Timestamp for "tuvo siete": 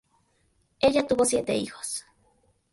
1.05-1.53